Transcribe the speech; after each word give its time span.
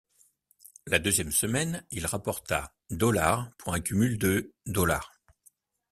La 0.87 0.97
deuxième 0.97 1.31
semaine, 1.31 1.85
il 1.91 2.07
rapporta 2.07 2.73
dollars 2.89 3.51
pour 3.59 3.75
un 3.75 3.81
cumul 3.81 4.17
de 4.17 4.51
dollars. 4.65 5.13